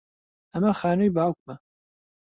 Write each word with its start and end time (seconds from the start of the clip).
ئەمە 0.53 0.71
خانووی 0.79 1.13
باوکمە. 1.15 1.55